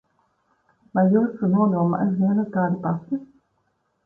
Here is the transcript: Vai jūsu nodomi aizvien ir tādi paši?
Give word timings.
Vai 0.97 1.03
jūsu 1.15 1.49
nodomi 1.51 1.99
aizvien 2.07 2.41
ir 2.45 2.49
tādi 2.57 2.81
paši? 2.89 3.21